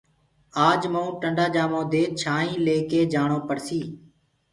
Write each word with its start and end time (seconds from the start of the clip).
آج 0.67 0.81
مئونٚ 0.93 1.17
ٽندآ 1.21 1.45
جآمو 1.55 1.81
دي 1.91 2.03
ڪآئينٚ 2.21 2.61
ليڪي 2.67 3.01
جآڻو 3.13 3.37
پڙسيٚ 3.47 3.87